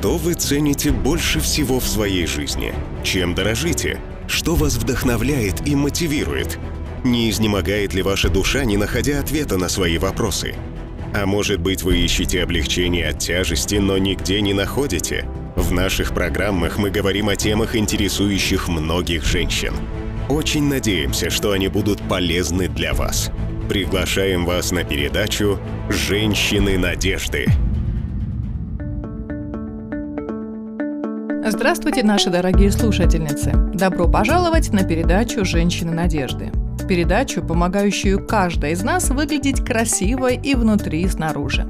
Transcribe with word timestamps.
Что 0.00 0.16
вы 0.16 0.32
цените 0.32 0.92
больше 0.92 1.40
всего 1.40 1.78
в 1.78 1.86
своей 1.86 2.24
жизни? 2.24 2.72
Чем 3.04 3.34
дорожите? 3.34 4.00
Что 4.28 4.54
вас 4.54 4.76
вдохновляет 4.76 5.68
и 5.68 5.76
мотивирует? 5.76 6.58
Не 7.04 7.28
изнемогает 7.28 7.92
ли 7.92 8.00
ваша 8.00 8.30
душа, 8.30 8.64
не 8.64 8.78
находя 8.78 9.20
ответа 9.20 9.58
на 9.58 9.68
свои 9.68 9.98
вопросы? 9.98 10.54
А 11.12 11.26
может 11.26 11.60
быть, 11.60 11.82
вы 11.82 11.98
ищете 11.98 12.42
облегчение 12.42 13.08
от 13.08 13.18
тяжести, 13.18 13.74
но 13.74 13.98
нигде 13.98 14.40
не 14.40 14.54
находите? 14.54 15.28
В 15.54 15.70
наших 15.70 16.14
программах 16.14 16.78
мы 16.78 16.88
говорим 16.90 17.28
о 17.28 17.36
темах, 17.36 17.76
интересующих 17.76 18.68
многих 18.68 19.26
женщин. 19.26 19.74
Очень 20.30 20.66
надеемся, 20.66 21.28
что 21.28 21.52
они 21.52 21.68
будут 21.68 22.00
полезны 22.08 22.68
для 22.68 22.94
вас. 22.94 23.30
Приглашаем 23.68 24.46
вас 24.46 24.72
на 24.72 24.82
передачу 24.82 25.58
«Женщины 25.90 26.78
надежды». 26.78 27.48
Здравствуйте, 31.52 32.04
наши 32.04 32.30
дорогие 32.30 32.70
слушательницы! 32.70 33.50
Добро 33.74 34.06
пожаловать 34.06 34.72
на 34.72 34.84
передачу 34.84 35.44
«Женщины 35.44 35.90
надежды». 35.90 36.52
Передачу, 36.88 37.42
помогающую 37.42 38.24
каждой 38.24 38.70
из 38.70 38.84
нас 38.84 39.10
выглядеть 39.10 39.64
красивой 39.64 40.36
и 40.36 40.54
внутри, 40.54 41.02
и 41.02 41.08
снаружи. 41.08 41.66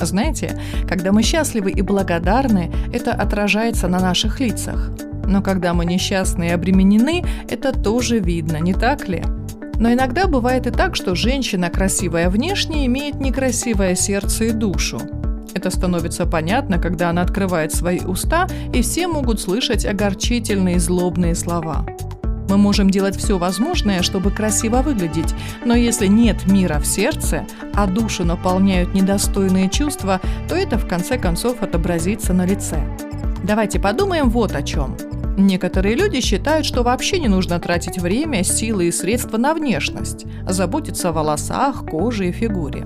Знаете, 0.00 0.58
когда 0.88 1.12
мы 1.12 1.22
счастливы 1.22 1.70
и 1.70 1.82
благодарны, 1.82 2.72
это 2.94 3.12
отражается 3.12 3.88
на 3.88 4.00
наших 4.00 4.40
лицах. 4.40 4.90
Но 5.26 5.42
когда 5.42 5.74
мы 5.74 5.84
несчастны 5.84 6.48
и 6.48 6.52
обременены, 6.52 7.22
это 7.50 7.78
тоже 7.78 8.20
видно, 8.20 8.56
не 8.56 8.72
так 8.72 9.06
ли? 9.06 9.22
Но 9.74 9.92
иногда 9.92 10.28
бывает 10.28 10.66
и 10.66 10.70
так, 10.70 10.96
что 10.96 11.14
женщина, 11.14 11.68
красивая 11.68 12.30
внешне, 12.30 12.86
имеет 12.86 13.16
некрасивое 13.16 13.96
сердце 13.96 14.44
и 14.44 14.50
душу. 14.52 14.98
Это 15.54 15.70
становится 15.70 16.26
понятно, 16.26 16.78
когда 16.78 17.10
она 17.10 17.22
открывает 17.22 17.72
свои 17.72 18.00
уста, 18.00 18.46
и 18.72 18.82
все 18.82 19.08
могут 19.08 19.40
слышать 19.40 19.84
огорчительные 19.84 20.78
злобные 20.78 21.34
слова. 21.34 21.86
Мы 22.48 22.56
можем 22.56 22.90
делать 22.90 23.16
все 23.16 23.38
возможное, 23.38 24.02
чтобы 24.02 24.32
красиво 24.32 24.82
выглядеть, 24.82 25.34
но 25.64 25.74
если 25.76 26.08
нет 26.08 26.48
мира 26.48 26.80
в 26.80 26.86
сердце, 26.86 27.46
а 27.74 27.86
душу 27.86 28.24
наполняют 28.24 28.92
недостойные 28.92 29.70
чувства, 29.70 30.20
то 30.48 30.56
это 30.56 30.76
в 30.76 30.88
конце 30.88 31.16
концов 31.16 31.62
отобразится 31.62 32.32
на 32.32 32.44
лице. 32.44 32.82
Давайте 33.44 33.78
подумаем 33.78 34.30
вот 34.30 34.52
о 34.56 34.62
чем. 34.62 34.96
Некоторые 35.38 35.94
люди 35.94 36.20
считают, 36.20 36.66
что 36.66 36.82
вообще 36.82 37.20
не 37.20 37.28
нужно 37.28 37.60
тратить 37.60 37.98
время, 37.98 38.42
силы 38.42 38.88
и 38.88 38.92
средства 38.92 39.36
на 39.36 39.54
внешность, 39.54 40.26
заботиться 40.46 41.10
о 41.10 41.12
волосах, 41.12 41.86
коже 41.86 42.28
и 42.28 42.32
фигуре. 42.32 42.84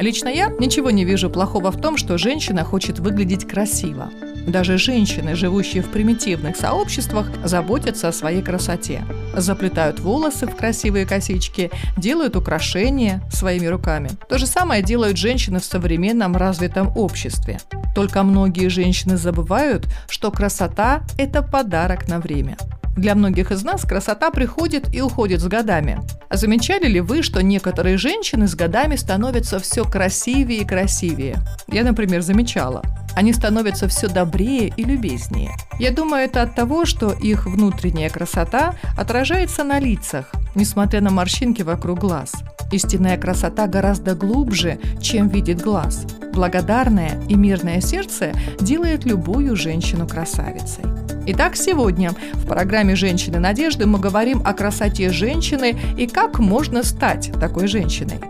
Лично 0.00 0.28
я 0.28 0.48
ничего 0.48 0.90
не 0.90 1.04
вижу 1.04 1.28
плохого 1.28 1.70
в 1.70 1.78
том, 1.78 1.98
что 1.98 2.16
женщина 2.16 2.64
хочет 2.64 2.98
выглядеть 2.98 3.46
красиво. 3.46 4.10
Даже 4.46 4.78
женщины, 4.78 5.34
живущие 5.36 5.82
в 5.82 5.90
примитивных 5.90 6.56
сообществах, 6.56 7.26
заботятся 7.44 8.08
о 8.08 8.12
своей 8.12 8.40
красоте. 8.40 9.04
Заплетают 9.36 10.00
волосы 10.00 10.46
в 10.46 10.56
красивые 10.56 11.04
косички, 11.04 11.70
делают 11.98 12.34
украшения 12.34 13.20
своими 13.30 13.66
руками. 13.66 14.08
То 14.30 14.38
же 14.38 14.46
самое 14.46 14.82
делают 14.82 15.18
женщины 15.18 15.60
в 15.60 15.64
современном 15.66 16.34
развитом 16.34 16.96
обществе. 16.96 17.60
Только 17.94 18.22
многие 18.22 18.68
женщины 18.68 19.18
забывают, 19.18 19.86
что 20.08 20.30
красота– 20.30 21.02
это 21.18 21.42
подарок 21.42 22.08
на 22.08 22.20
время. 22.20 22.56
Для 23.00 23.14
многих 23.14 23.50
из 23.50 23.64
нас 23.64 23.86
красота 23.86 24.30
приходит 24.30 24.94
и 24.94 25.00
уходит 25.00 25.40
с 25.40 25.46
годами. 25.46 26.00
А 26.28 26.36
замечали 26.36 26.86
ли 26.86 27.00
вы, 27.00 27.22
что 27.22 27.42
некоторые 27.42 27.96
женщины 27.96 28.46
с 28.46 28.54
годами 28.54 28.96
становятся 28.96 29.58
все 29.58 29.86
красивее 29.86 30.60
и 30.60 30.66
красивее? 30.66 31.38
Я, 31.66 31.82
например, 31.82 32.20
замечала. 32.20 32.82
Они 33.14 33.32
становятся 33.32 33.88
все 33.88 34.08
добрее 34.08 34.72
и 34.76 34.84
любезнее. 34.84 35.52
Я 35.78 35.90
думаю, 35.90 36.24
это 36.24 36.42
от 36.42 36.54
того, 36.54 36.84
что 36.84 37.12
их 37.12 37.46
внутренняя 37.46 38.08
красота 38.08 38.74
отражается 38.96 39.64
на 39.64 39.78
лицах, 39.78 40.32
несмотря 40.54 41.00
на 41.00 41.10
морщинки 41.10 41.62
вокруг 41.62 41.98
глаз. 41.98 42.32
Истинная 42.72 43.18
красота 43.18 43.66
гораздо 43.66 44.14
глубже, 44.14 44.78
чем 45.00 45.28
видит 45.28 45.60
глаз. 45.60 46.06
Благодарное 46.32 47.20
и 47.28 47.34
мирное 47.34 47.80
сердце 47.80 48.32
делает 48.60 49.04
любую 49.04 49.56
женщину 49.56 50.06
красавицей. 50.06 50.84
Итак, 51.26 51.56
сегодня 51.56 52.12
в 52.34 52.46
программе 52.46 52.96
«Женщины 52.96 53.38
надежды» 53.38 53.86
мы 53.86 53.98
говорим 53.98 54.42
о 54.44 54.54
красоте 54.54 55.10
женщины 55.10 55.78
и 55.98 56.06
как 56.06 56.38
можно 56.38 56.82
стать 56.82 57.32
такой 57.38 57.66
женщиной. 57.66 58.20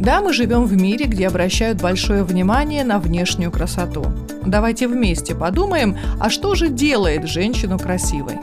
Да, 0.00 0.22
мы 0.22 0.32
живем 0.32 0.64
в 0.64 0.72
мире, 0.72 1.04
где 1.04 1.26
обращают 1.26 1.82
большое 1.82 2.24
внимание 2.24 2.84
на 2.84 2.98
внешнюю 2.98 3.52
красоту. 3.52 4.02
Давайте 4.46 4.88
вместе 4.88 5.34
подумаем, 5.34 5.94
а 6.18 6.30
что 6.30 6.54
же 6.54 6.68
делает 6.70 7.28
женщину 7.28 7.78
красивой? 7.78 8.38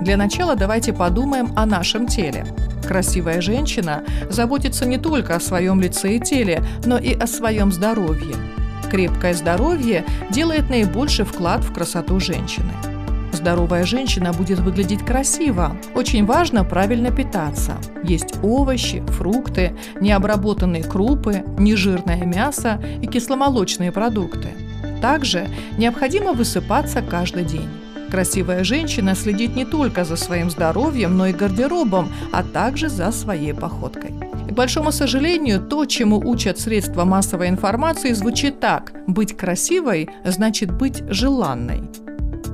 Для 0.00 0.16
начала 0.16 0.56
давайте 0.56 0.94
подумаем 0.94 1.52
о 1.56 1.66
нашем 1.66 2.06
теле. 2.06 2.46
Красивая 2.88 3.42
женщина 3.42 4.02
заботится 4.30 4.86
не 4.86 4.96
только 4.96 5.36
о 5.36 5.40
своем 5.40 5.78
лице 5.78 6.16
и 6.16 6.20
теле, 6.20 6.64
но 6.86 6.96
и 6.96 7.12
о 7.12 7.26
своем 7.26 7.70
здоровье. 7.70 8.36
Крепкое 8.90 9.34
здоровье 9.34 10.06
делает 10.30 10.70
наибольший 10.70 11.26
вклад 11.26 11.62
в 11.62 11.74
красоту 11.74 12.18
женщины. 12.18 12.72
Здоровая 13.44 13.84
женщина 13.84 14.32
будет 14.32 14.58
выглядеть 14.60 15.04
красиво. 15.04 15.76
Очень 15.94 16.24
важно 16.24 16.64
правильно 16.64 17.10
питаться. 17.10 17.74
Есть 18.02 18.36
овощи, 18.42 19.04
фрукты, 19.08 19.76
необработанные 20.00 20.82
крупы, 20.82 21.44
нежирное 21.58 22.24
мясо 22.24 22.82
и 23.02 23.06
кисломолочные 23.06 23.92
продукты. 23.92 24.48
Также 25.02 25.46
необходимо 25.76 26.32
высыпаться 26.32 27.02
каждый 27.02 27.44
день. 27.44 27.68
Красивая 28.10 28.64
женщина 28.64 29.14
следит 29.14 29.54
не 29.54 29.66
только 29.66 30.06
за 30.06 30.16
своим 30.16 30.48
здоровьем, 30.48 31.14
но 31.18 31.26
и 31.26 31.34
гардеробом, 31.34 32.10
а 32.32 32.42
также 32.42 32.88
за 32.88 33.12
своей 33.12 33.52
походкой. 33.52 34.14
И, 34.48 34.52
к 34.52 34.54
большому 34.54 34.90
сожалению, 34.90 35.60
то, 35.60 35.84
чему 35.84 36.16
учат 36.16 36.58
средства 36.58 37.04
массовой 37.04 37.50
информации, 37.50 38.14
звучит 38.14 38.58
так. 38.58 38.94
Быть 39.06 39.36
красивой 39.36 40.08
значит 40.24 40.70
быть 40.70 41.02
желанной. 41.10 41.82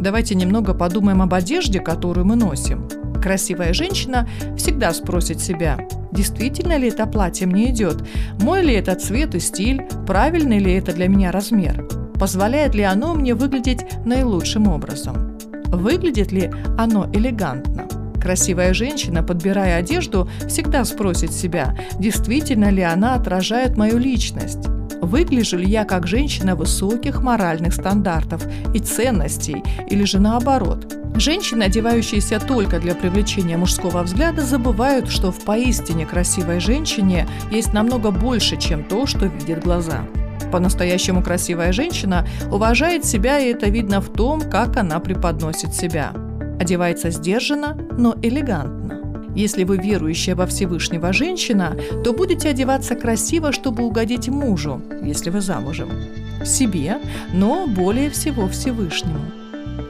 Давайте 0.01 0.35
немного 0.35 0.73
подумаем 0.73 1.21
об 1.21 1.35
одежде, 1.35 1.79
которую 1.79 2.25
мы 2.25 2.35
носим. 2.35 2.89
Красивая 3.23 3.75
женщина 3.75 4.27
всегда 4.57 4.95
спросит 4.95 5.41
себя, 5.41 5.79
действительно 6.11 6.79
ли 6.79 6.89
это 6.89 7.07
платье 7.07 7.47
мне 7.47 7.71
идет, 7.71 8.03
мой 8.41 8.63
ли 8.63 8.73
это 8.73 8.95
цвет 8.95 9.35
и 9.35 9.41
стиль, 9.41 9.83
правильный 10.07 10.59
ли 10.59 10.73
это 10.73 10.95
для 10.95 11.07
меня 11.07 11.31
размер, 11.31 11.87
позволяет 12.19 12.75
ли 12.75 12.83
оно 12.83 13.13
мне 13.13 13.35
выглядеть 13.35 13.85
наилучшим 14.07 14.69
образом, 14.69 15.39
выглядит 15.67 16.33
ли 16.33 16.51
оно 16.79 17.11
элегантно. 17.13 17.87
Красивая 18.19 18.73
женщина, 18.73 19.23
подбирая 19.23 19.77
одежду, 19.77 20.31
всегда 20.49 20.85
спросит 20.87 21.33
себя, 21.33 21.77
действительно 21.99 22.71
ли 22.71 22.83
она 22.83 23.17
отражает 23.17 23.77
мою 23.77 23.99
личность. 23.99 24.67
Выгляжу 25.01 25.57
ли 25.57 25.67
я 25.67 25.85
как 25.85 26.07
женщина 26.07 26.55
высоких 26.55 27.23
моральных 27.23 27.75
стандартов 27.75 28.47
и 28.75 28.79
ценностей, 28.79 29.63
или 29.89 30.05
же 30.05 30.21
наоборот? 30.21 30.95
Женщины, 31.17 31.65
одевающиеся 31.65 32.39
только 32.41 32.79
для 32.79 32.95
привлечения 32.95 33.57
мужского 33.57 34.03
взгляда, 34.03 34.43
забывают, 34.43 35.09
что 35.09 35.33
в 35.33 35.45
поистине 35.45 36.07
красивой 36.07 36.61
женщине 36.61 37.27
есть 37.51 37.73
намного 37.73 38.11
больше, 38.11 38.57
чем 38.57 38.85
то, 38.85 39.07
что 39.07 39.27
видят 39.27 39.65
глаза. 39.65 40.07
По-настоящему 40.53 41.23
красивая 41.23 41.73
женщина 41.73 42.27
уважает 42.51 43.05
себя, 43.05 43.39
и 43.39 43.53
это 43.53 43.69
видно 43.69 44.01
в 44.01 44.13
том, 44.13 44.41
как 44.41 44.77
она 44.77 44.99
преподносит 44.99 45.75
себя. 45.75 46.13
Одевается 46.59 47.11
сдержанно, 47.11 47.77
но 47.97 48.17
элегантно. 48.23 49.00
Если 49.35 49.65
вы 49.65 49.79
верующая 49.79 50.35
во 50.35 50.47
Всевышнего 50.47 51.13
женщина, 51.13 51.77
то 52.05 52.13
будете 52.13 52.49
одеваться 52.49 52.95
красиво, 52.95 53.53
чтобы 53.53 53.85
угодить 53.85 54.29
мужу, 54.29 54.83
если 55.03 55.31
вы 55.31 55.41
замужем. 55.41 55.91
Себе, 56.45 56.99
но 57.33 57.67
более 57.67 58.11
всего 58.11 58.49
Всевышнему. 58.49 59.21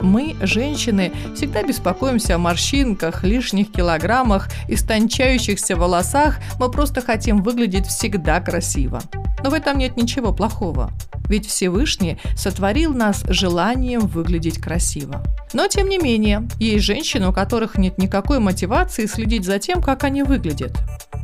Мы, 0.01 0.35
женщины, 0.41 1.13
всегда 1.35 1.63
беспокоимся 1.63 2.37
о 2.37 2.39
морщинках, 2.39 3.23
лишних 3.25 3.71
килограммах, 3.71 4.49
истончающихся 4.69 5.77
волосах. 5.77 6.39
Мы 6.59 6.71
просто 6.71 7.01
хотим 7.01 7.43
выглядеть 7.43 7.87
всегда 7.87 8.41
красиво. 8.41 9.03
Но 9.43 9.51
в 9.51 9.55
этом 9.55 9.79
нет 9.79 9.97
ничего 9.97 10.33
плохого. 10.33 10.91
Ведь 11.29 11.47
Всевышний 11.47 12.19
сотворил 12.37 12.93
нас 12.93 13.25
желанием 13.29 14.01
выглядеть 14.01 14.61
красиво. 14.61 15.23
Но, 15.53 15.69
тем 15.69 15.89
не 15.89 15.99
менее, 15.99 16.49
есть 16.59 16.85
женщины, 16.85 17.29
у 17.29 17.33
которых 17.33 17.79
нет 17.79 17.99
никакой 17.99 18.41
мотивации 18.41 19.07
следить 19.07 19.45
за 19.45 19.59
тем, 19.59 19.81
как 19.81 20.05
они 20.05 20.23
выглядят. 20.23 20.77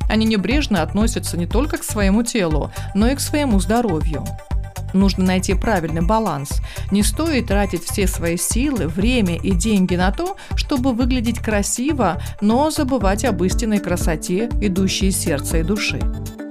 Они 0.08 0.24
небрежно 0.24 0.82
относятся 0.82 1.36
не 1.36 1.46
только 1.46 1.78
к 1.78 1.84
своему 1.84 2.22
телу, 2.22 2.70
но 2.94 3.08
и 3.08 3.16
к 3.16 3.20
своему 3.20 3.58
здоровью. 3.60 4.24
Нужно 4.92 5.24
найти 5.24 5.54
правильный 5.54 6.02
баланс. 6.02 6.62
Не 6.90 7.02
стоит 7.02 7.48
тратить 7.48 7.82
все 7.82 8.06
свои 8.06 8.36
силы, 8.36 8.88
время 8.88 9.36
и 9.36 9.50
деньги 9.50 9.96
на 9.96 10.12
то, 10.12 10.36
чтобы 10.54 10.92
выглядеть 10.92 11.40
красиво, 11.40 12.22
но 12.40 12.70
забывать 12.70 13.24
об 13.24 13.42
истинной 13.42 13.78
красоте, 13.78 14.48
идущей 14.60 15.08
из 15.08 15.18
сердца 15.18 15.58
и 15.58 15.62
души. 15.62 16.00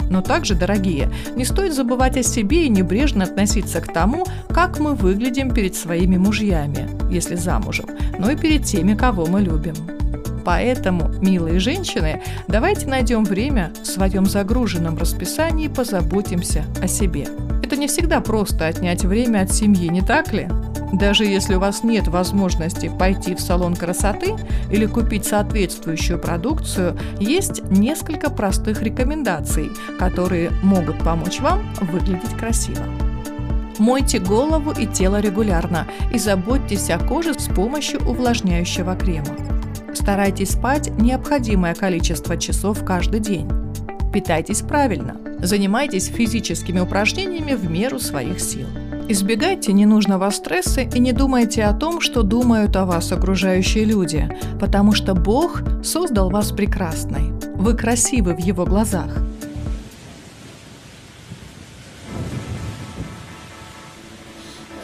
Но 0.09 0.21
также, 0.21 0.55
дорогие, 0.55 1.09
не 1.35 1.45
стоит 1.45 1.73
забывать 1.73 2.17
о 2.17 2.23
себе 2.23 2.65
и 2.65 2.69
небрежно 2.69 3.23
относиться 3.23 3.81
к 3.81 3.91
тому, 3.91 4.25
как 4.49 4.79
мы 4.79 4.93
выглядим 4.93 5.53
перед 5.53 5.75
своими 5.75 6.17
мужьями, 6.17 6.89
если 7.11 7.35
замужем, 7.35 7.85
но 8.19 8.29
и 8.29 8.35
перед 8.35 8.63
теми, 8.63 8.93
кого 8.95 9.25
мы 9.25 9.41
любим. 9.41 9.75
Поэтому, 10.45 11.09
милые 11.21 11.59
женщины, 11.59 12.21
давайте 12.47 12.87
найдем 12.87 13.23
время 13.23 13.71
в 13.81 13.87
своем 13.87 14.27
загруженном 14.27 14.95
расписании 14.97 15.65
и 15.65 15.69
позаботимся 15.69 16.63
о 16.81 16.87
себе. 16.87 17.27
Это 17.63 17.75
не 17.77 17.87
всегда 17.87 18.21
просто 18.21 18.67
отнять 18.67 19.03
время 19.03 19.41
от 19.41 19.51
семьи, 19.51 19.87
не 19.87 20.01
так 20.01 20.31
ли? 20.33 20.47
Даже 20.95 21.25
если 21.25 21.55
у 21.55 21.59
вас 21.59 21.83
нет 21.83 22.07
возможности 22.07 22.87
пойти 22.87 23.35
в 23.35 23.41
салон 23.41 23.75
красоты 23.75 24.33
или 24.71 24.85
купить 24.85 25.25
соответствующую 25.25 26.19
продукцию, 26.19 26.97
есть 27.19 27.69
несколько 27.69 28.29
простых 28.29 28.81
рекомендаций, 28.81 29.71
которые 29.99 30.51
могут 30.63 30.97
помочь 30.99 31.41
вам 31.41 31.65
выглядеть 31.81 32.37
красиво. 32.37 32.85
Мойте 33.77 34.19
голову 34.19 34.71
и 34.71 34.85
тело 34.85 35.19
регулярно 35.19 35.85
и 36.13 36.17
заботьтесь 36.17 36.89
о 36.89 36.97
коже 36.97 37.33
с 37.33 37.47
помощью 37.47 37.99
увлажняющего 38.07 38.95
крема. 38.95 39.35
Старайтесь 39.93 40.51
спать 40.51 40.97
необходимое 40.97 41.75
количество 41.75 42.37
часов 42.37 42.85
каждый 42.85 43.19
день. 43.19 43.51
Питайтесь 44.13 44.61
правильно. 44.61 45.17
Занимайтесь 45.39 46.05
физическими 46.05 46.79
упражнениями 46.79 47.53
в 47.53 47.69
меру 47.69 47.99
своих 47.99 48.39
сил. 48.39 48.67
Избегайте 49.07 49.71
ненужного 49.71 50.31
стресса 50.31 50.81
и 50.81 50.99
не 50.99 51.11
думайте 51.11 51.63
о 51.63 51.73
том, 51.73 52.01
что 52.01 52.23
думают 52.23 52.75
о 52.75 52.85
вас 52.85 53.11
окружающие 53.11 53.85
люди, 53.85 54.27
потому 54.59 54.93
что 54.93 55.13
Бог 55.13 55.61
создал 55.83 56.31
вас 56.31 56.51
прекрасной. 56.51 57.31
Вы 57.55 57.75
красивы 57.75 58.33
в 58.33 58.39
Его 58.39 58.65
глазах. 58.65 59.15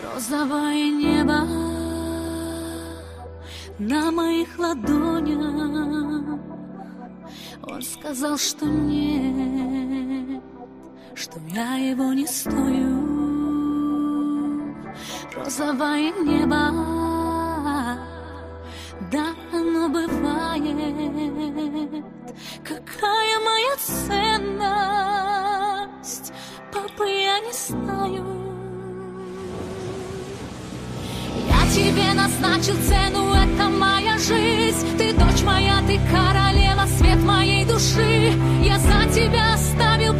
Розовое 0.04 0.92
небо 0.92 1.48
на 3.80 4.12
моих 4.12 4.60
ладонях 4.60 6.40
Он 7.64 7.82
сказал, 7.82 8.38
что 8.38 8.68
нет, 8.68 10.44
что 11.16 11.40
я 11.56 11.78
его 11.78 12.14
не 12.14 12.28
стою 12.28 13.01
розовое 15.36 16.12
небо. 16.24 16.72
Да, 19.12 19.26
оно 19.52 19.90
бывает. 19.90 20.76
Какая 22.64 23.40
моя 23.40 23.76
ценность, 24.58 25.14
папа, 26.72 27.04
я 27.04 27.40
не 27.40 27.54
знаю. 27.54 28.26
Я 31.48 31.62
тебе 31.74 32.14
назначил 32.14 32.76
цену, 32.88 33.34
это 33.34 33.70
моя 33.70 34.18
жизнь. 34.18 34.98
Ты 34.98 35.14
дочь 35.14 35.44
моя, 35.44 35.82
ты 35.88 36.00
королева, 36.12 36.86
свет 36.98 37.22
моей 37.24 37.66
души. 37.66 38.34
Я 38.64 38.78
за 38.80 39.06
тебя 39.14 39.54
оставил 39.54 40.11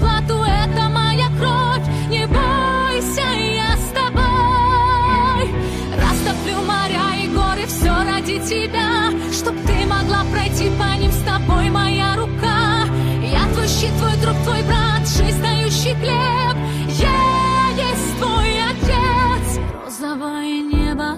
тебя 8.52 9.12
Чтоб 9.32 9.56
ты 9.66 9.86
могла 9.86 10.24
пройти 10.32 10.70
по 10.78 10.98
ним 11.00 11.12
с 11.12 11.24
тобой, 11.24 11.70
моя 11.70 12.16
рука. 12.18 12.86
Я 13.24 13.46
твой 13.54 13.68
щит, 13.68 13.92
твой 13.98 14.18
друг, 14.18 14.36
твой 14.44 14.62
брат, 14.64 15.08
жизнь 15.08 15.42
дающий 15.42 15.96
хлеб. 15.96 16.58
Я 17.00 17.70
есть 17.78 18.18
твой 18.20 18.62
отец. 18.72 19.60
Розовое 19.86 20.62
небо 20.62 21.18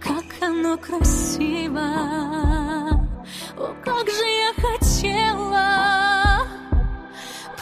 Как 0.00 0.24
оно 0.40 0.76
красиво. 0.76 1.86
О, 3.56 3.74
как 3.84 4.08
же 4.08 4.26
я 4.26 4.52
хотела 4.56 5.68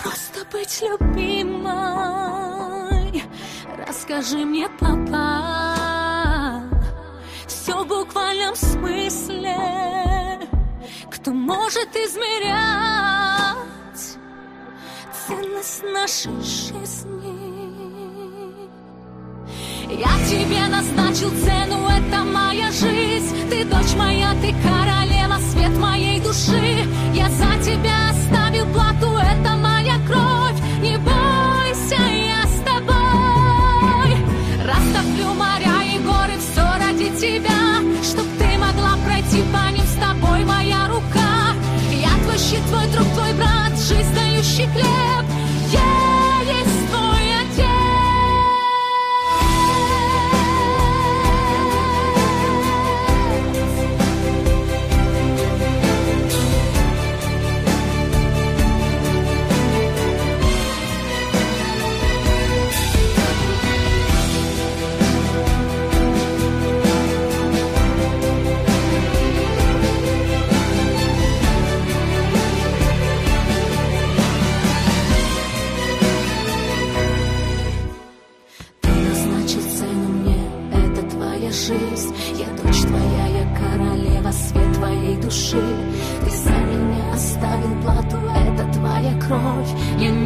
Просто 0.02 0.46
быть 0.52 0.82
любимой. 0.82 1.76
Расскажи 3.86 4.38
мне, 4.38 4.68
папа, 4.80 5.75
буквальном 8.06 8.54
смысле. 8.54 9.56
Кто 11.10 11.32
может 11.32 11.94
измерять 11.94 13.56
ценность 15.26 15.82
нашей 15.82 16.40
жизни? 16.40 17.66
Я 19.88 20.18
тебе 20.28 20.66
назначил 20.68 21.30
цену, 21.30 21.88
это 21.88 22.24
моя 22.24 22.70
жизнь. 22.70 23.48
Ты 23.48 23.64
дочь 23.64 23.94
моя, 23.96 24.32
ты 24.40 24.54
королева, 24.62 25.38
свет 25.52 25.76
моей 25.78 26.20
души. 26.20 26.84
Я 27.14 27.28
за 27.30 27.62
тебя 27.64 28.10
оставил 28.10 28.66
плату, 28.72 29.16
это 29.16 29.56
моя 29.56 29.98
кровь. 30.06 30.35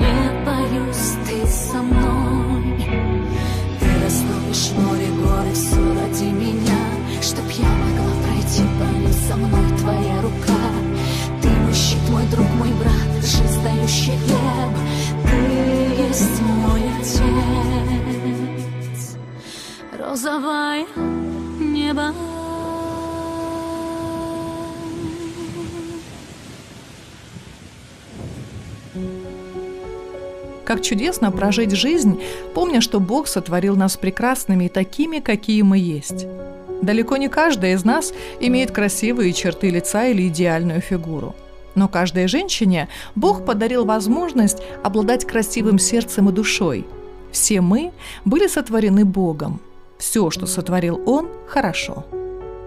Не 0.00 0.44
боюсь, 0.44 1.14
ты 1.26 1.46
со 1.46 1.82
мной. 1.82 2.76
Ты 3.78 3.86
растопишь 4.04 4.72
море, 4.76 5.08
горы, 5.20 5.52
все 5.52 5.80
ради 5.94 6.24
меня. 6.24 6.80
Чтоб 7.22 7.48
я 7.50 7.68
могла 7.68 8.12
пройти 8.24 8.62
по 8.78 8.84
ним 8.98 9.12
со 9.28 9.36
мной 9.36 9.78
твоя 9.78 10.22
рука. 10.22 10.62
Ты 11.42 11.48
мой 11.48 11.74
щит, 11.74 12.04
мой 12.10 12.26
друг, 12.32 12.48
мой 12.58 12.72
брат, 12.80 13.24
жизнь 13.24 13.62
дающий 13.62 14.16
хлеб. 14.24 14.74
Ты 15.30 15.38
есть 16.02 16.40
мой 16.42 16.82
отец. 16.98 17.20
Розовое 19.98 20.86
небо 21.58 22.14
Как 30.64 30.82
чудесно 30.82 31.30
прожить 31.30 31.72
жизнь, 31.72 32.20
помня, 32.54 32.80
что 32.80 33.00
Бог 33.00 33.26
сотворил 33.26 33.76
нас 33.76 33.96
прекрасными 33.96 34.66
и 34.66 34.68
такими, 34.68 35.20
какие 35.20 35.62
мы 35.62 35.78
есть. 35.78 36.26
Далеко 36.82 37.16
не 37.16 37.28
каждая 37.28 37.74
из 37.74 37.84
нас 37.84 38.12
имеет 38.40 38.70
красивые 38.70 39.32
черты 39.32 39.70
лица 39.70 40.06
или 40.06 40.28
идеальную 40.28 40.80
фигуру. 40.80 41.34
Но 41.74 41.88
каждой 41.88 42.26
женщине 42.26 42.88
Бог 43.14 43.44
подарил 43.44 43.84
возможность 43.84 44.58
обладать 44.82 45.24
красивым 45.24 45.78
сердцем 45.78 46.28
и 46.28 46.32
душой. 46.32 46.86
Все 47.32 47.60
мы 47.60 47.92
были 48.24 48.48
сотворены 48.48 49.04
Богом. 49.04 49.60
Все, 49.98 50.30
что 50.30 50.46
сотворил 50.46 51.00
Он, 51.06 51.28
хорошо. 51.46 52.04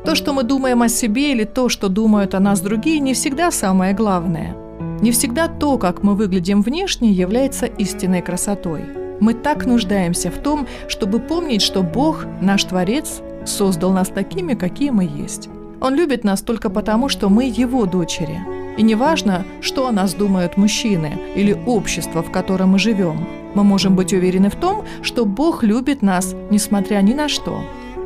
То, 0.05 0.15
что 0.15 0.33
мы 0.33 0.43
думаем 0.43 0.81
о 0.81 0.89
себе 0.89 1.31
или 1.31 1.43
то, 1.43 1.69
что 1.69 1.89
думают 1.89 2.35
о 2.35 2.39
нас 2.39 2.61
другие, 2.61 2.99
не 2.99 3.13
всегда 3.13 3.51
самое 3.51 3.93
главное. 3.93 4.55
Не 5.03 5.11
всегда 5.11 5.49
то, 5.49 5.77
как 5.77 6.01
мы 6.01 6.15
выглядим 6.15 6.61
внешне, 6.61 7.11
является 7.11 7.65
истинной 7.65 8.21
красотой. 8.21 8.85
Мы 9.19 9.33
так 9.33 9.65
нуждаемся 9.65 10.31
в 10.31 10.37
том, 10.37 10.65
чтобы 10.87 11.19
помнить, 11.19 11.61
что 11.61 11.83
Бог, 11.83 12.25
наш 12.39 12.63
Творец, 12.63 13.21
создал 13.45 13.91
нас 13.91 14.07
такими, 14.07 14.53
какие 14.53 14.91
мы 14.91 15.03
есть. 15.03 15.49
Он 15.81 15.93
любит 15.93 16.23
нас 16.23 16.41
только 16.41 16.69
потому, 16.69 17.09
что 17.09 17.27
мы 17.27 17.51
Его 17.53 17.85
дочери. 17.85 18.39
И 18.77 18.81
не 18.81 18.95
важно, 18.95 19.43
что 19.59 19.87
о 19.87 19.91
нас 19.91 20.13
думают 20.13 20.55
мужчины 20.55 21.19
или 21.35 21.51
общество, 21.65 22.23
в 22.23 22.31
котором 22.31 22.69
мы 22.69 22.79
живем. 22.79 23.27
Мы 23.55 23.65
можем 23.65 23.97
быть 23.97 24.13
уверены 24.13 24.49
в 24.49 24.55
том, 24.55 24.85
что 25.01 25.25
Бог 25.25 25.63
любит 25.63 26.01
нас, 26.01 26.33
несмотря 26.49 27.01
ни 27.01 27.13
на 27.13 27.27
что. 27.27 27.59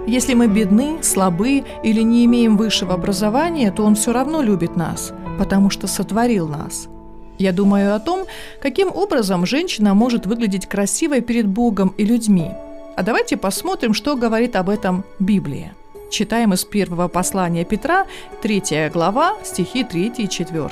Если 0.08 0.36
мы 0.36 0.48
бедны, 0.48 1.04
слабы 1.04 1.66
или 1.84 2.02
не 2.02 2.24
имеем 2.24 2.56
высшего 2.56 2.94
образования, 2.94 3.72
то 3.72 3.84
Он 3.84 3.96
все 3.96 4.14
равно 4.14 4.42
любит 4.42 4.78
нас, 4.78 5.12
потому 5.38 5.70
что 5.70 5.86
сотворил 5.88 6.48
нас. 6.48 6.88
Я 7.38 7.52
думаю 7.52 7.94
о 7.94 8.00
том, 8.00 8.26
каким 8.62 8.88
образом 8.88 9.46
женщина 9.46 9.94
может 9.94 10.26
выглядеть 10.26 10.66
красивой 10.66 11.20
перед 11.20 11.46
Богом 11.46 11.94
и 11.98 12.06
людьми. 12.06 12.52
А 12.96 13.04
давайте 13.04 13.36
посмотрим, 13.36 13.94
что 13.94 14.16
говорит 14.16 14.56
об 14.56 14.70
этом 14.70 15.04
Библия. 15.20 15.74
Читаем 16.10 16.54
из 16.54 16.64
первого 16.64 17.10
послания 17.10 17.66
Петра, 17.66 18.06
3 18.42 18.90
глава, 18.94 19.34
стихи 19.44 19.84
3 19.84 20.14
и 20.18 20.30
4. 20.30 20.70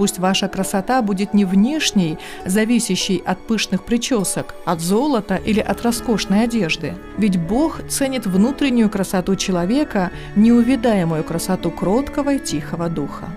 Пусть 0.00 0.18
ваша 0.18 0.48
красота 0.48 1.02
будет 1.02 1.34
не 1.34 1.44
внешней, 1.44 2.16
зависящей 2.46 3.22
от 3.26 3.38
пышных 3.38 3.84
причесок, 3.84 4.54
от 4.64 4.80
золота 4.80 5.36
или 5.36 5.60
от 5.60 5.82
роскошной 5.82 6.44
одежды. 6.44 6.94
Ведь 7.18 7.36
Бог 7.36 7.86
ценит 7.86 8.24
внутреннюю 8.24 8.88
красоту 8.88 9.36
человека, 9.36 10.10
неувидаемую 10.36 11.22
красоту 11.22 11.70
кроткого 11.70 12.36
и 12.36 12.38
тихого 12.38 12.88
духа. 12.88 13.28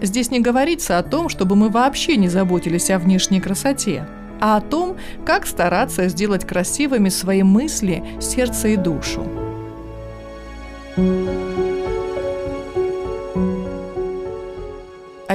Здесь 0.00 0.30
не 0.30 0.40
говорится 0.40 0.96
о 0.96 1.02
том, 1.02 1.28
чтобы 1.28 1.54
мы 1.54 1.68
вообще 1.68 2.16
не 2.16 2.30
заботились 2.30 2.90
о 2.90 2.98
внешней 2.98 3.42
красоте, 3.42 4.06
а 4.40 4.56
о 4.56 4.62
том, 4.62 4.96
как 5.26 5.46
стараться 5.46 6.08
сделать 6.08 6.46
красивыми 6.46 7.10
свои 7.10 7.42
мысли, 7.42 8.02
сердце 8.22 8.68
и 8.68 8.76
душу. 8.76 9.45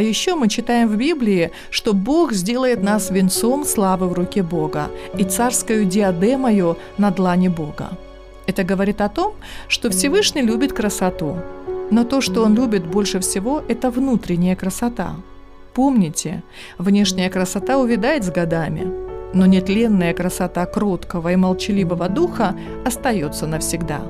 А 0.02 0.04
еще 0.04 0.34
мы 0.34 0.50
читаем 0.50 0.88
в 0.88 0.96
Библии, 0.96 1.52
что 1.70 1.94
Бог 1.94 2.34
сделает 2.34 2.82
нас 2.82 3.12
венцом 3.12 3.64
славы 3.64 4.08
в 4.08 4.14
руке 4.14 4.42
Бога 4.42 4.90
и 5.16 5.24
царскою 5.24 5.86
диадемою 5.86 6.76
на 6.98 7.12
длане 7.12 7.52
Бога. 7.52 7.90
Это 8.48 8.64
говорит 8.64 9.00
о 9.00 9.10
том, 9.10 9.36
что 9.68 9.92
Всевышний 9.92 10.42
любит 10.42 10.74
красоту. 10.74 11.38
Но 11.92 12.04
то, 12.04 12.20
что 12.20 12.42
Он 12.42 12.56
любит 12.56 12.88
больше 12.88 13.20
всего, 13.20 13.62
это 13.68 13.92
внутренняя 13.92 14.56
красота. 14.56 15.18
Помните, 15.76 16.42
внешняя 16.80 17.30
красота 17.30 17.78
увядает 17.78 18.24
с 18.24 18.32
годами, 18.32 18.92
но 19.36 19.46
нетленная 19.46 20.16
красота 20.16 20.66
кроткого 20.66 21.32
и 21.32 21.36
молчаливого 21.36 22.10
духа 22.10 22.56
остается 22.84 23.46
навсегда. 23.46 24.02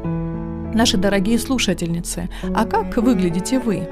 Наши 0.73 0.95
дорогие 0.95 1.37
слушательницы, 1.37 2.29
а 2.55 2.63
как 2.63 2.95
выглядите 2.95 3.59
вы? 3.59 3.89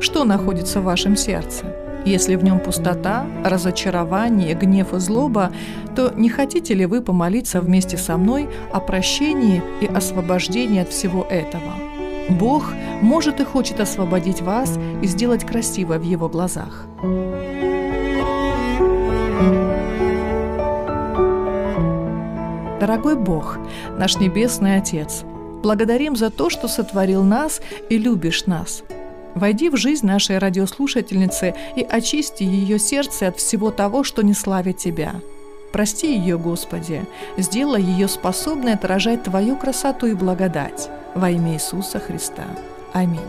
Что 0.00 0.24
находится 0.24 0.80
в 0.80 0.84
вашем 0.84 1.16
сердце? 1.16 1.66
Если 2.06 2.36
в 2.36 2.42
нем 2.42 2.58
пустота, 2.60 3.26
разочарование, 3.44 4.54
гнев 4.54 4.94
и 4.94 4.98
злоба, 4.98 5.52
то 5.94 6.12
не 6.16 6.30
хотите 6.30 6.72
ли 6.72 6.86
вы 6.86 7.02
помолиться 7.02 7.60
вместе 7.60 7.98
со 7.98 8.16
мной 8.16 8.48
о 8.72 8.80
прощении 8.80 9.62
и 9.82 9.86
освобождении 9.86 10.80
от 10.80 10.88
всего 10.88 11.26
этого? 11.28 11.74
Бог 12.30 12.72
может 13.02 13.40
и 13.40 13.44
хочет 13.44 13.80
освободить 13.80 14.40
вас 14.40 14.78
и 15.02 15.06
сделать 15.06 15.44
красиво 15.44 15.98
в 15.98 16.02
Его 16.02 16.28
глазах. 16.28 16.86
Дорогой 22.80 23.16
Бог, 23.16 23.58
наш 23.98 24.16
Небесный 24.16 24.76
Отец– 24.76 25.24
Благодарим 25.62 26.16
за 26.16 26.30
то, 26.30 26.48
что 26.48 26.68
сотворил 26.68 27.22
нас 27.22 27.60
и 27.90 27.98
любишь 27.98 28.46
нас. 28.46 28.82
Войди 29.34 29.68
в 29.68 29.76
жизнь 29.76 30.06
нашей 30.06 30.38
радиослушательницы 30.38 31.54
и 31.76 31.82
очисти 31.82 32.42
ее 32.42 32.78
сердце 32.78 33.28
от 33.28 33.38
всего 33.38 33.70
того, 33.70 34.04
что 34.04 34.22
не 34.22 34.34
славит 34.34 34.78
Тебя. 34.78 35.14
Прости 35.72 36.16
ее, 36.16 36.36
Господи, 36.36 37.04
сделай 37.36 37.82
ее 37.82 38.08
способной 38.08 38.74
отражать 38.74 39.22
Твою 39.22 39.56
красоту 39.56 40.06
и 40.06 40.14
благодать. 40.14 40.90
Во 41.14 41.30
имя 41.30 41.54
Иисуса 41.54 42.00
Христа. 42.00 42.44
Аминь. 42.92 43.20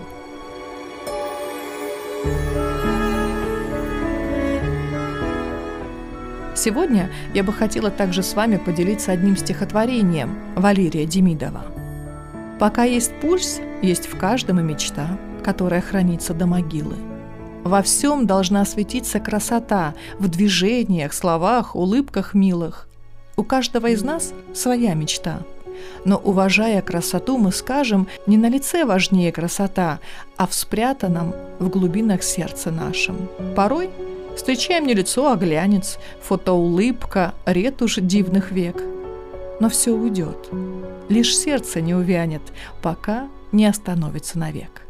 Сегодня 6.56 7.10
я 7.34 7.44
бы 7.44 7.54
хотела 7.54 7.90
также 7.90 8.22
с 8.22 8.34
вами 8.34 8.58
поделиться 8.58 9.12
одним 9.12 9.36
стихотворением 9.36 10.38
Валерия 10.56 11.06
Демидова– 11.06 11.66
Пока 12.62 12.84
есть 12.84 13.12
пульс, 13.22 13.60
есть 13.82 14.06
в 14.06 14.16
каждом 14.20 14.60
и 14.60 14.62
мечта, 14.62 15.18
которая 15.44 15.82
хранится 15.82 16.34
до 16.34 16.46
могилы. 16.46 16.96
Во 17.64 17.82
всем 17.82 18.26
должна 18.26 18.66
светиться 18.66 19.20
красота, 19.20 19.94
в 20.18 20.28
движениях, 20.28 21.14
словах, 21.14 21.76
улыбках 21.76 22.34
милых. 22.34 22.88
У 23.36 23.44
каждого 23.44 23.88
из 23.88 24.04
нас 24.04 24.34
своя 24.54 24.94
мечта. 24.94 25.40
Но, 26.06 26.18
уважая 26.18 26.82
красоту, 26.82 27.38
мы 27.38 27.52
скажем, 27.52 28.08
не 28.28 28.38
на 28.38 28.50
лице 28.50 28.86
важнее 28.86 29.32
красота, 29.32 30.00
а 30.38 30.48
в 30.48 30.54
спрятанном 30.54 31.34
в 31.60 31.70
глубинах 31.70 32.24
сердца 32.24 32.72
нашем. 32.72 33.30
Порой 33.56 33.90
встречаем 34.36 34.86
не 34.86 34.94
лицо, 34.94 35.32
а 35.32 35.36
глянец, 35.36 35.98
фотоулыбка, 36.22 37.34
ретушь 37.46 37.98
дивных 37.98 38.52
век. 38.52 38.82
Но 39.60 39.70
все 39.70 39.92
уйдет 39.92 40.50
лишь 41.12 41.38
сердце 41.38 41.82
не 41.82 41.94
увянет, 41.94 42.42
пока 42.82 43.28
не 43.52 43.66
остановится 43.66 44.40
навек. 44.40 44.88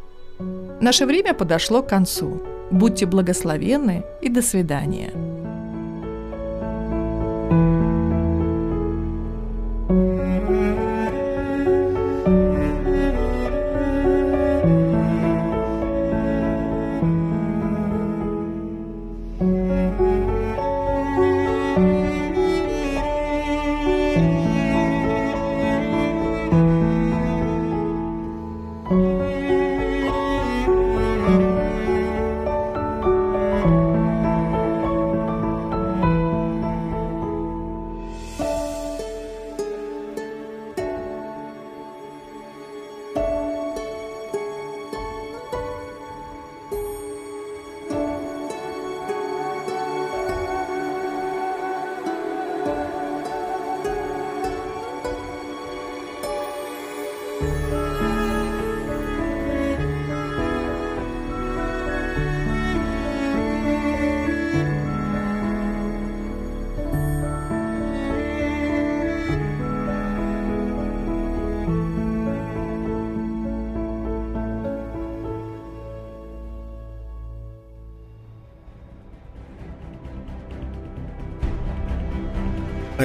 Наше 0.80 1.06
время 1.06 1.34
подошло 1.34 1.82
к 1.82 1.88
концу. 1.88 2.42
Будьте 2.70 3.06
благословенны 3.06 4.04
и 4.20 4.28
до 4.28 4.42
свидания. 4.42 5.12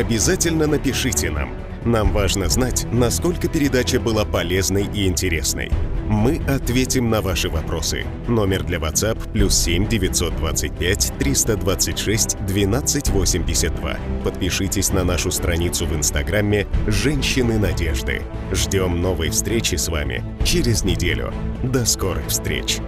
Обязательно 0.08 0.68
напишите 0.68 1.30
нам. 1.30 1.50
Нам 1.88 2.12
важно 2.12 2.50
знать, 2.50 2.86
насколько 2.92 3.48
передача 3.48 3.98
была 3.98 4.26
полезной 4.26 4.90
и 4.94 5.08
интересной. 5.08 5.72
Мы 6.10 6.42
ответим 6.46 7.10
на 7.10 7.22
ваши 7.22 7.48
вопросы. 7.48 8.04
Номер 8.28 8.64
для 8.64 8.78
WhatsApp 8.78 9.32
плюс 9.32 9.56
7 9.56 9.88
925 9.88 11.14
326 11.18 12.46
12 12.46 13.10
82. 13.10 13.98
Подпишитесь 14.26 14.92
на 14.92 15.06
нашу 15.06 15.32
страницу 15.32 15.86
в 15.86 15.96
Инстаграме 15.96 16.68
«Женщины 16.88 17.58
надежды». 17.58 18.22
Ждем 18.52 19.02
новой 19.02 19.30
встречи 19.30 19.76
с 19.76 19.88
вами 19.88 20.22
через 20.44 20.84
неделю. 20.84 21.34
До 21.64 21.86
скорых 21.86 22.28
встреч! 22.28 22.80